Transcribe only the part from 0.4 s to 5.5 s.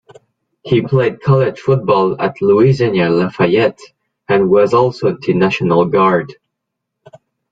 He played college football at Louisiana-Lafayette, and was also in the